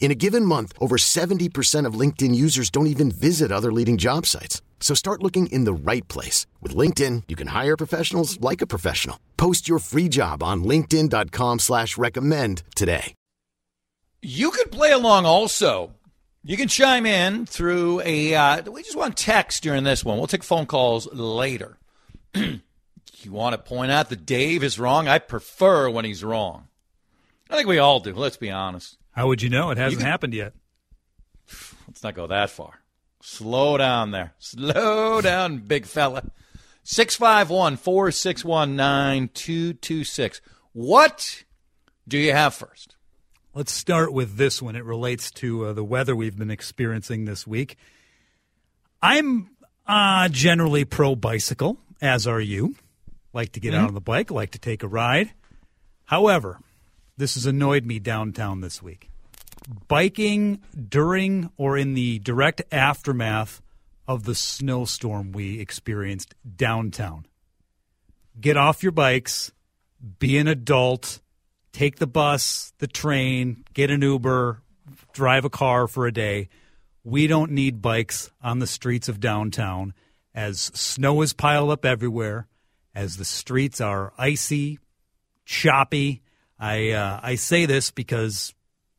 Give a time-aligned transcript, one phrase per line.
[0.00, 4.24] In a given month, over 70% of LinkedIn users don't even visit other leading job
[4.24, 4.62] sites.
[4.80, 6.46] So start looking in the right place.
[6.62, 9.20] With LinkedIn, you can hire professionals like a professional.
[9.36, 13.14] Post your free job on linkedin.com slash recommend today.
[14.22, 15.94] You could play along also.
[16.42, 20.18] You can chime in through a, uh, we just want text during this one.
[20.18, 21.76] We'll take phone calls later.
[22.34, 22.60] you
[23.32, 25.08] want to point out that Dave is wrong?
[25.08, 26.68] I prefer when he's wrong.
[27.50, 28.96] I think we all do, let's be honest.
[29.18, 29.70] How would you know?
[29.70, 30.52] It hasn't can- happened yet.
[31.88, 32.82] Let's not go that far.
[33.20, 34.34] Slow down there.
[34.38, 36.30] Slow down, big fella.
[36.84, 40.40] 651 461 9226.
[40.72, 41.42] What
[42.06, 42.94] do you have first?
[43.54, 44.76] Let's start with this one.
[44.76, 47.76] It relates to uh, the weather we've been experiencing this week.
[49.02, 49.50] I'm
[49.84, 52.76] uh, generally pro bicycle, as are you.
[53.32, 55.32] Like to get out on the bike, like to take a ride.
[56.04, 56.60] However,
[57.16, 59.07] this has annoyed me downtown this week.
[59.86, 63.60] Biking during or in the direct aftermath
[64.06, 67.26] of the snowstorm we experienced downtown.
[68.40, 69.52] Get off your bikes,
[70.18, 71.20] be an adult,
[71.72, 74.62] take the bus, the train, get an Uber,
[75.12, 76.48] drive a car for a day.
[77.04, 79.92] We don't need bikes on the streets of downtown
[80.34, 82.46] as snow is piled up everywhere,
[82.94, 84.78] as the streets are icy,
[85.44, 86.22] choppy.
[86.58, 88.54] I uh, I say this because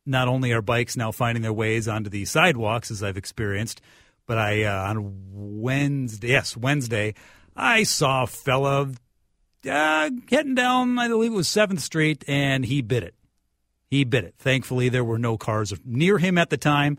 [0.06, 3.80] not only are bikes now finding their ways onto the sidewalks as I've experienced,
[4.26, 7.14] but I uh, on Wednesday, yes Wednesday,
[7.56, 8.90] I saw a fella
[9.68, 13.14] uh, heading down, I believe it was Seventh Street, and he bit it.
[13.90, 14.34] He bit it.
[14.38, 16.96] Thankfully, there were no cars near him at the time,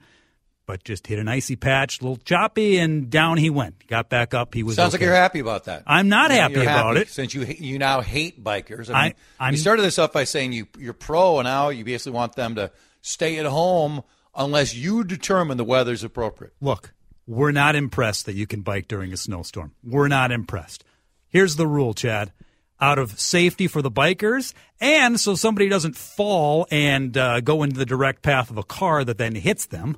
[0.68, 3.88] but just hit an icy patch, a little choppy, and down he went.
[3.88, 4.54] Got back up.
[4.54, 4.76] He was.
[4.76, 5.84] Sounds like you're happy about that.
[5.88, 7.08] I'm not You're happy about it.
[7.08, 8.94] since you you now hate bikers.
[8.94, 11.70] I I- mean, I'm- you started this off by saying you you're pro, and now
[11.70, 14.04] you basically want them to stay at home
[14.36, 16.54] unless you determine the weather's appropriate.
[16.62, 16.94] Look,
[17.28, 19.74] we're not impressed that you can bike during a snowstorm.
[19.84, 20.84] We're not impressed.
[21.28, 22.32] Here's the rule, Chad.
[22.80, 27.78] Out of safety for the bikers, and so somebody doesn't fall and uh, go into
[27.78, 29.98] the direct path of a car that then hits them.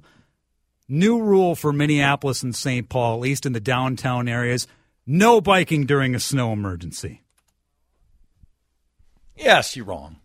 [0.90, 2.90] New rule for Minneapolis and St.
[2.90, 4.68] Paul, at least in the downtown areas
[5.06, 7.22] no biking during a snow emergency.
[9.36, 10.18] Yes, you're wrong.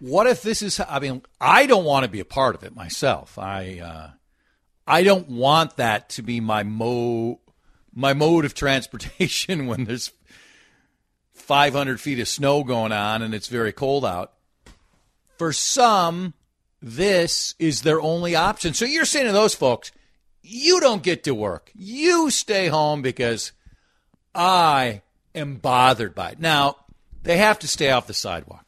[0.00, 0.80] What if this is?
[0.80, 3.38] I mean, I don't want to be a part of it myself.
[3.38, 4.10] I uh,
[4.86, 7.40] I don't want that to be my mo
[7.94, 10.12] my mode of transportation when there's
[11.34, 14.34] 500 feet of snow going on and it's very cold out.
[15.38, 16.34] For some,
[16.82, 18.74] this is their only option.
[18.74, 19.92] So you're saying to those folks,
[20.42, 21.70] you don't get to work.
[21.74, 23.52] You stay home because
[24.34, 25.02] I
[25.34, 26.40] am bothered by it.
[26.40, 26.76] Now,
[27.22, 28.67] they have to stay off the sidewalk.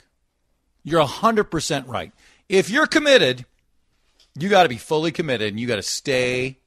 [0.83, 2.13] You're 100% right.
[2.49, 3.45] If you're committed,
[4.39, 6.61] you got to be fully committed and you got to stay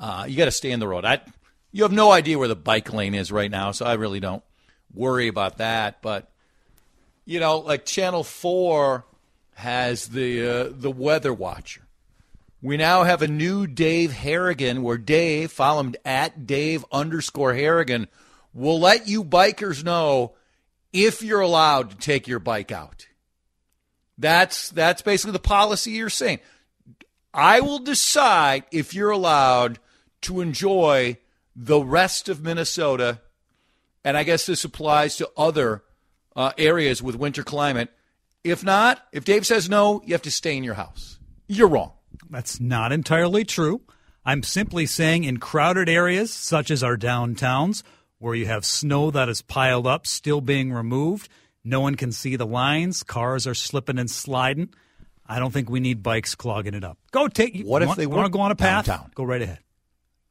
[0.00, 1.04] uh, you got to stay in the road.
[1.04, 1.20] I,
[1.72, 4.42] you have no idea where the bike lane is right now, so I really don't
[4.94, 6.32] worry about that, but
[7.26, 9.04] you know, like Channel 4
[9.54, 11.82] has the uh, the weather watcher.
[12.62, 18.08] We now have a new Dave Harrigan where Dave, follow him at Dave underscore Harrigan,
[18.54, 20.32] will let you bikers know
[20.92, 23.06] if you're allowed to take your bike out.
[24.20, 26.40] That's that's basically the policy you're saying.
[27.32, 29.78] I will decide if you're allowed
[30.22, 31.16] to enjoy
[31.56, 33.20] the rest of Minnesota,
[34.04, 35.82] and I guess this applies to other
[36.36, 37.90] uh, areas with winter climate.
[38.44, 41.18] If not, if Dave says no, you have to stay in your house.
[41.48, 41.92] You're wrong.
[42.28, 43.80] That's not entirely true.
[44.24, 47.82] I'm simply saying in crowded areas, such as our downtowns,
[48.18, 51.28] where you have snow that is piled up, still being removed,
[51.64, 54.70] no one can see the lines, cars are slipping and sliding.
[55.26, 56.98] I don't think we need bikes clogging it up.
[57.12, 57.62] Go take.
[57.64, 58.86] What if want, they want to go on a path?
[58.86, 59.10] downtown?
[59.14, 59.60] Go right ahead.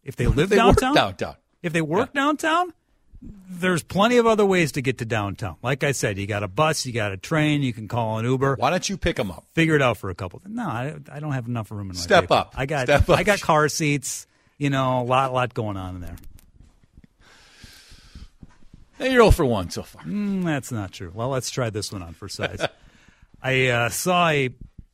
[0.04, 1.36] If they live They work downtown, downtown.
[1.62, 2.74] if they work downtown,
[3.22, 5.58] there's plenty of other ways to get to downtown.
[5.62, 8.26] Like I said, you got a bus, you got a train, you can call an
[8.26, 8.56] Uber.
[8.58, 9.46] Why don't you pick them up?
[9.54, 10.42] Figure it out for a couple.
[10.46, 12.54] No, I, I don't have enough room in my Step up.
[12.58, 13.18] I got Step up.
[13.20, 14.26] I got car seats.
[14.58, 16.16] You know, a lot lot going on in there.
[19.00, 20.04] You're 0 for 1 so far.
[20.04, 21.12] Mm, that's not true.
[21.14, 22.66] Well, let's try this one on for size.
[23.42, 24.50] I uh, saw a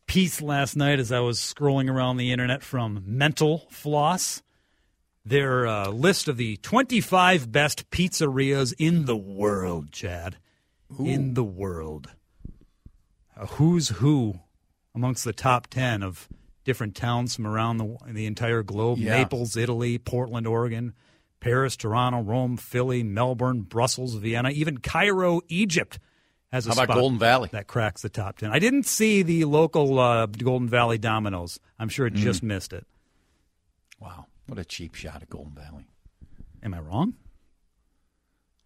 [0.05, 4.43] piece last night as I was scrolling around the internet from Mental Floss.
[5.25, 10.37] Their uh, list of the 25 best pizzerias in the world, Chad.
[10.99, 12.09] In the world.
[13.35, 14.39] A who's who
[14.93, 16.29] amongst the top 10 of
[16.63, 19.17] different towns from around the, the entire globe Yeah.
[19.17, 20.93] Naples, Italy, Portland, Oregon,
[21.39, 25.99] Paris, Toronto, Rome, Philly, Melbourne, Brussels, Vienna, even Cairo, Egypt
[26.51, 27.49] has a How about spot Golden Valley?
[27.51, 28.51] that cracks the top 10.
[28.51, 31.59] I didn't see the local uh, Golden Valley Domino's.
[31.77, 32.17] I'm sure it Mm.
[32.17, 32.85] just missed it.
[33.99, 34.25] Wow.
[34.47, 35.85] What a cheap shot at Golden Valley.
[36.63, 37.15] Am I wrong?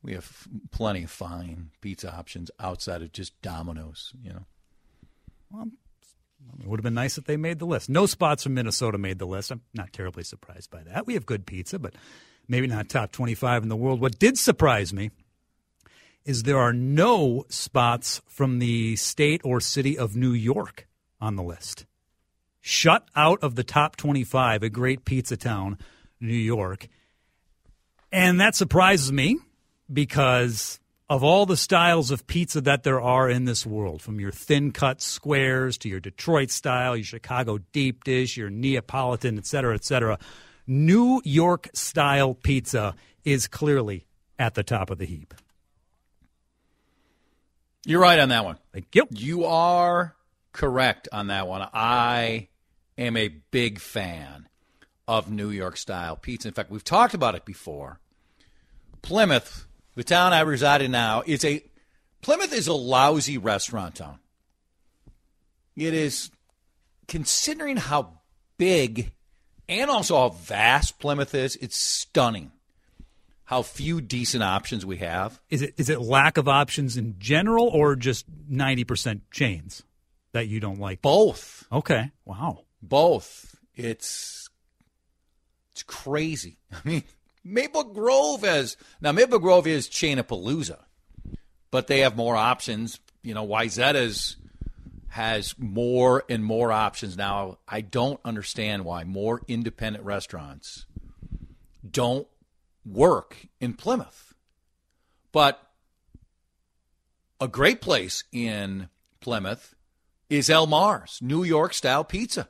[0.02, 5.66] We have plenty of fine pizza options outside of just Domino's, you know.
[6.62, 7.90] It would have been nice if they made the list.
[7.90, 9.52] No spots from Minnesota made the list.
[9.52, 11.06] I'm not terribly surprised by that.
[11.06, 11.96] We have good pizza, but
[12.50, 14.02] maybe not top 25 in the world.
[14.02, 15.12] What did surprise me
[16.26, 20.88] is there are no spots from the state or city of New York
[21.22, 21.86] on the list.
[22.60, 25.78] Shut out of the top 25, a great pizza town,
[26.20, 26.88] New York.
[28.12, 29.38] And that surprises me
[29.92, 30.80] because
[31.10, 34.72] of all the styles of pizza that there are in this world, from your thin
[34.72, 39.84] cut squares to your Detroit style, your Chicago deep dish, your Neapolitan, et cetera, et
[39.84, 40.20] cetera,
[40.70, 42.94] New York style pizza
[43.26, 44.06] is clearly
[44.38, 45.34] at the top of the heap.
[47.88, 48.58] You're right on that one.
[48.72, 49.08] Thank you.
[49.10, 50.16] You are
[50.54, 51.68] correct on that one.
[51.74, 52.50] I
[53.00, 54.48] am a big fan
[55.08, 56.48] of New York style pizza.
[56.48, 58.00] In fact, we've talked about it before.
[59.02, 59.66] Plymouth,
[59.96, 61.64] the town I reside in now, is a
[62.22, 64.20] Plymouth is a lousy restaurant town.
[65.76, 66.30] It is
[67.08, 68.20] considering how
[68.60, 69.14] big
[69.70, 72.52] and also how vast Plymouth is, it's stunning.
[73.46, 75.40] How few decent options we have.
[75.50, 79.84] Is it is it lack of options in general or just 90% chains
[80.34, 81.02] that you don't like?
[81.02, 81.66] Both.
[81.72, 82.12] Okay.
[82.26, 82.66] Wow.
[82.82, 83.56] Both.
[83.76, 84.50] It's
[85.72, 86.58] it's crazy.
[86.72, 87.04] I mean,
[87.44, 90.78] Maple Grove has now Maple Grove is Chainapalooza,
[91.72, 93.00] but they have more options.
[93.24, 94.38] You know, Wayzata's
[95.10, 97.58] has more and more options now.
[97.68, 100.86] I don't understand why more independent restaurants
[101.90, 102.28] don't
[102.86, 104.34] work in Plymouth.
[105.32, 105.62] But
[107.40, 108.90] a great place in
[109.20, 109.76] Plymouth
[110.30, 112.50] is El Mar's New York style pizza.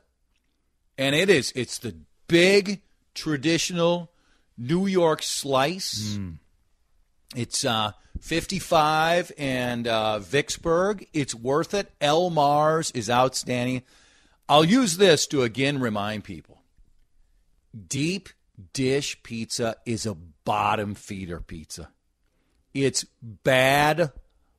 [0.98, 1.96] And it is it's the
[2.28, 2.82] big
[3.14, 4.12] traditional
[4.58, 6.18] New York slice.
[6.18, 6.40] Mm.
[7.36, 7.92] It's uh,
[8.22, 11.08] 55 and uh, Vicksburg.
[11.14, 11.92] It's worth it.
[12.02, 13.84] El Mars is outstanding.
[14.48, 16.64] I'll use this to again remind people
[17.88, 18.30] deep
[18.74, 21.90] dish pizza is a bottom feeder pizza.
[22.74, 24.12] It's bad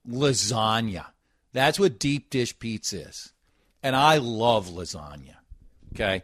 [0.08, 1.06] lasagna.
[1.52, 3.32] That's what deep dish pizza is.
[3.82, 5.37] And I love lasagna.
[5.94, 6.23] Okay.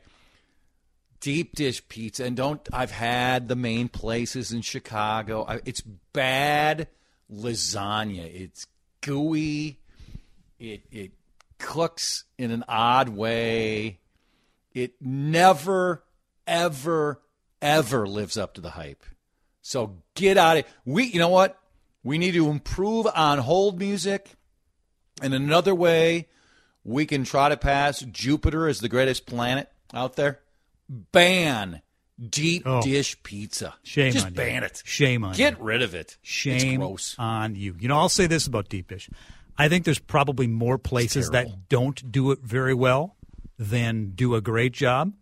[1.27, 2.25] Deep dish pizza.
[2.25, 5.45] And don't, I've had the main places in Chicago.
[5.45, 6.87] I, it's bad
[7.29, 8.33] lasagna.
[8.33, 8.69] It's
[9.01, 9.81] gooey.
[10.61, 11.11] It, it
[11.59, 13.99] cooks in an odd way.
[14.73, 16.05] It never,
[16.47, 17.21] ever,
[17.61, 19.03] ever lives up to the hype.
[19.63, 21.07] So get out of we.
[21.07, 21.59] You know what?
[22.05, 24.31] We need to improve on hold music.
[25.21, 26.29] And another way
[26.85, 30.39] we can try to pass Jupiter as the greatest planet out there,
[30.89, 31.83] ban
[32.31, 32.83] deep Oh.
[32.83, 33.75] dish pizza.
[33.83, 34.37] Shame Just on you.
[34.37, 34.83] ban it.
[34.85, 35.57] Shame on Get you.
[35.57, 36.17] Get rid of it.
[36.23, 36.83] Shame
[37.19, 37.77] on you.
[37.79, 39.11] You know, I'll say this about deep dish.
[39.59, 43.17] I think there's probably more places that don't do it very well
[43.59, 45.13] than do a great job,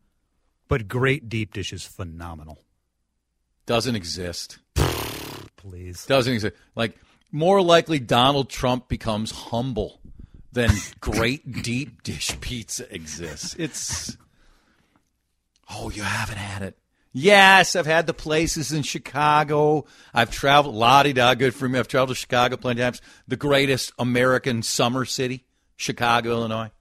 [0.68, 2.58] but great deep dish is phenomenal.
[3.66, 4.58] Doesn't exist.
[5.56, 6.04] Please.
[6.06, 6.54] Doesn't exist.
[6.74, 6.96] Like
[7.32, 10.00] more likely Donald Trump becomes humble
[10.52, 13.54] than great deep dish pizza exists.
[13.58, 14.16] It's
[15.70, 16.78] Oh, you haven't had it.
[17.16, 19.84] Yes, I've had the places in Chicago.
[20.12, 21.78] I've traveled la di da, good for me.
[21.78, 23.02] I've traveled to Chicago plenty of times.
[23.28, 25.44] The greatest American summer city,
[25.76, 26.72] Chicago, Illinois.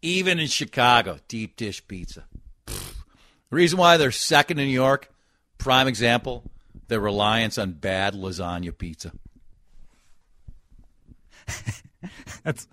[0.00, 2.24] Even in Chicago, deep dish pizza.
[2.66, 2.74] The
[3.50, 5.10] reason why they're second in New York,
[5.58, 6.44] prime example,
[6.88, 9.12] their reliance on bad lasagna pizza.
[12.44, 12.66] That's,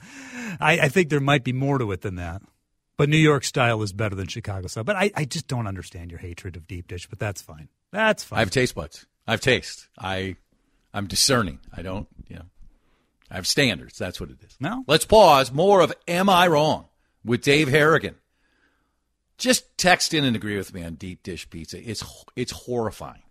[0.61, 2.41] I, I think there might be more to it than that.
[2.97, 4.83] But New York style is better than Chicago style.
[4.83, 7.69] But I, I just don't understand your hatred of deep dish, but that's fine.
[7.91, 8.37] That's fine.
[8.37, 9.05] I have taste buds.
[9.27, 9.87] I have taste.
[9.97, 10.35] I
[10.93, 11.59] I'm discerning.
[11.71, 12.45] I don't, you know,
[13.29, 13.97] I have standards.
[13.97, 14.57] That's what it is.
[14.59, 14.83] No.
[14.87, 15.51] Let's pause.
[15.51, 16.87] More of Am I Wrong
[17.23, 18.15] with Dave Harrigan.
[19.37, 21.77] Just text in and agree with me on deep dish pizza.
[21.87, 22.03] It's
[22.35, 23.21] it's horrifying.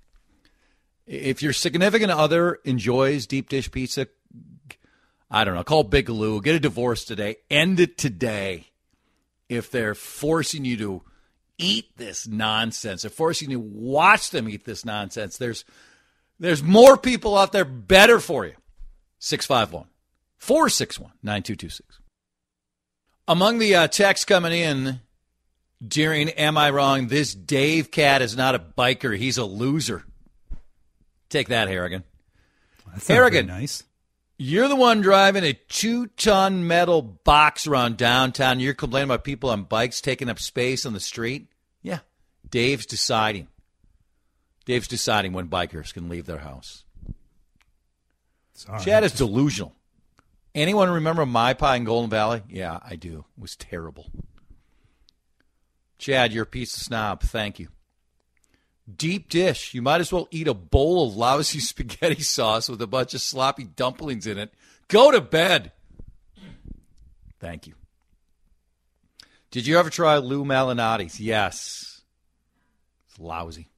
[1.06, 4.06] If your significant other enjoys deep dish pizza,
[5.28, 8.68] I don't know, call Big Lou, get a divorce today, end it today.
[9.48, 11.02] If they're forcing you to
[11.58, 15.36] eat this nonsense, they're forcing you to watch them eat this nonsense.
[15.36, 15.64] There's
[16.38, 18.54] there's more people out there better for you.
[19.18, 19.88] 651
[20.38, 22.00] 461 9226.
[23.28, 25.00] Among the uh, texts coming in
[25.86, 27.08] during Am I Wrong?
[27.08, 29.16] This Dave Cat is not a biker.
[29.16, 30.04] He's a loser.
[31.28, 32.04] Take that, Harrigan.
[32.92, 33.46] That's Harrigan.
[33.46, 33.82] nice.
[34.38, 38.60] You're the one driving a two ton metal box around downtown.
[38.60, 41.48] You're complaining about people on bikes taking up space on the street.
[41.82, 42.00] Yeah.
[42.48, 43.48] Dave's deciding.
[44.66, 46.84] Dave's deciding when bikers can leave their house.
[48.52, 48.82] Sorry.
[48.82, 49.74] Chad is delusional.
[50.54, 52.42] Anyone remember My Pie in Golden Valley?
[52.48, 53.24] Yeah, I do.
[53.36, 54.10] It was terrible.
[55.98, 57.22] Chad, you're a piece of snob.
[57.22, 57.68] Thank you.
[58.94, 59.74] Deep dish.
[59.74, 63.20] You might as well eat a bowl of lousy spaghetti sauce with a bunch of
[63.20, 64.52] sloppy dumplings in it.
[64.88, 65.72] Go to bed.
[67.40, 67.74] Thank you.
[69.50, 71.18] Did you ever try Lou Malnati's?
[71.20, 72.02] Yes.
[73.08, 73.68] It's lousy.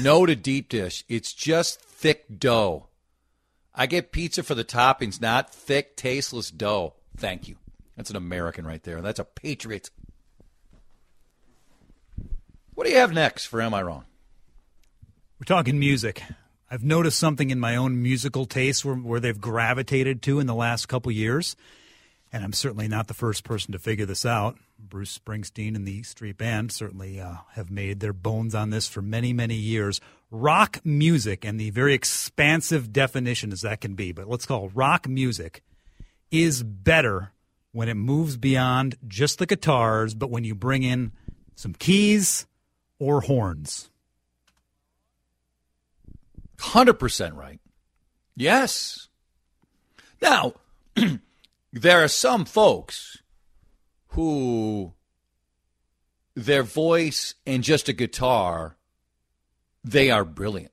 [0.00, 1.04] No to deep dish.
[1.08, 2.88] It's just thick dough.
[3.74, 6.94] I get pizza for the toppings, not thick, tasteless dough.
[7.16, 7.56] Thank you.
[7.96, 9.00] That's an American right there.
[9.00, 9.90] That's a patriot.
[12.74, 14.04] What do you have next for Am I Wrong?
[15.38, 16.24] We're talking music.
[16.68, 20.56] I've noticed something in my own musical taste where, where they've gravitated to in the
[20.56, 21.54] last couple years,
[22.32, 24.56] and I'm certainly not the first person to figure this out.
[24.76, 28.88] Bruce Springsteen and the E Street Band certainly uh, have made their bones on this
[28.88, 30.00] for many, many years.
[30.32, 35.08] Rock music, and the very expansive definition as that can be, but let's call rock
[35.08, 35.62] music,
[36.32, 37.30] is better
[37.70, 41.12] when it moves beyond just the guitars, but when you bring in
[41.54, 42.48] some keys
[42.98, 43.90] or horns.
[46.58, 47.60] 100% right.
[48.36, 49.08] Yes.
[50.20, 50.54] Now,
[51.72, 53.18] there are some folks
[54.08, 54.94] who
[56.34, 58.76] their voice and just a guitar,
[59.82, 60.72] they are brilliant.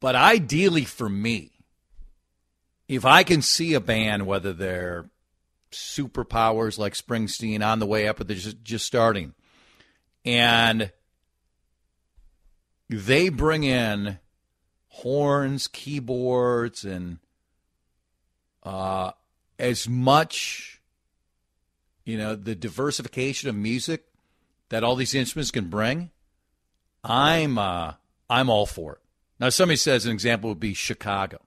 [0.00, 1.52] But ideally for me,
[2.88, 5.10] if I can see a band, whether they're
[5.72, 9.34] superpowers like Springsteen on the way up or they're just, just starting,
[10.26, 10.90] and
[12.90, 14.18] they bring in
[14.88, 17.18] horns, keyboards, and
[18.64, 19.12] uh,
[19.58, 20.80] as much,
[22.04, 24.04] you know, the diversification of music
[24.68, 26.10] that all these instruments can bring.
[27.04, 27.94] I'm uh,
[28.28, 28.98] I'm all for it.
[29.38, 31.40] Now, somebody says an example would be Chicago,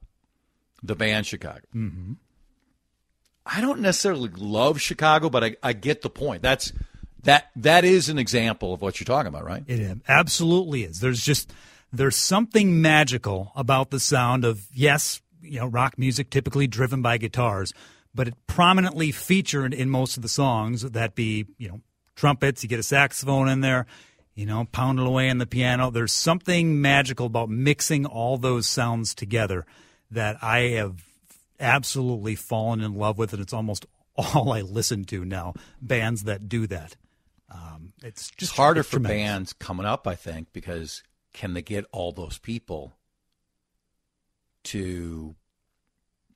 [0.81, 1.61] the band Chicago.
[1.75, 2.13] Mm-hmm.
[3.45, 6.43] I don't necessarily love Chicago, but I, I get the point.
[6.43, 6.71] That's
[7.23, 9.63] that that is an example of what you're talking about, right?
[9.67, 10.99] It absolutely is.
[10.99, 11.51] There's just
[11.91, 17.17] there's something magical about the sound of yes, you know, rock music typically driven by
[17.17, 17.73] guitars,
[18.13, 21.81] but it prominently featured in most of the songs that be, you know,
[22.15, 23.85] trumpets, you get a saxophone in there,
[24.35, 25.89] you know, pounding away on the piano.
[25.89, 29.65] There's something magical about mixing all those sounds together
[30.11, 31.03] that I have
[31.59, 33.85] absolutely fallen in love with and it's almost
[34.15, 36.95] all I listen to now, bands that do that.
[37.51, 39.17] Um, it's just It's harder it's for tremendous.
[39.17, 41.03] bands coming up, I think, because
[41.33, 42.93] can they get all those people
[44.65, 45.35] to,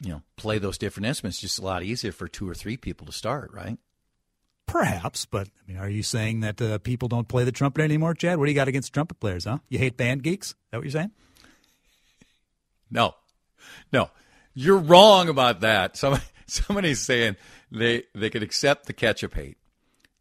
[0.02, 1.40] you know, play those different instruments?
[1.40, 3.78] Just a lot easier for two or three people to start, right?
[4.66, 8.14] Perhaps, but I mean, are you saying that uh, people don't play the trumpet anymore,
[8.14, 8.40] Chad?
[8.40, 9.60] What do you got against trumpet players, huh?
[9.70, 10.50] You hate band geeks?
[10.52, 11.12] Is that what you're saying?
[12.92, 13.16] No,
[13.92, 14.12] no,
[14.54, 15.98] you're wrong about that.
[15.98, 17.38] Somebody, somebody's saying
[17.72, 19.58] they they could accept the ketchup hate,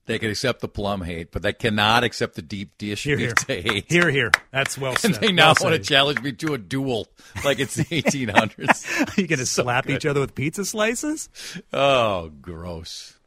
[0.07, 3.35] they can accept the plum hate, but they cannot accept the deep dish Here, here,
[3.35, 3.85] pizza hate.
[3.91, 4.31] here, here.
[4.51, 5.13] That's well said.
[5.13, 7.09] and they now Well want to challenge me to a duel
[7.45, 9.17] like it's the 1800s.
[9.17, 11.29] you gonna slap each other with pizza slices?
[11.73, 13.19] oh, gross.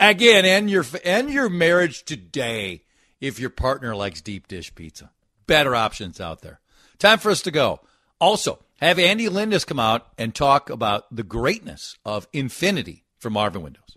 [0.00, 2.84] Again, end your end your marriage today
[3.20, 5.10] if your partner likes deep dish pizza.
[5.46, 6.60] Better options out there.
[6.98, 7.80] Time for us to go.
[8.20, 13.62] Also, have Andy Lindis come out and talk about the greatness of Infinity from Marvin
[13.62, 13.96] Windows.